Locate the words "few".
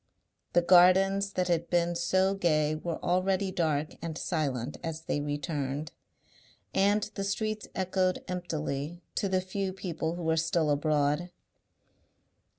9.41-9.71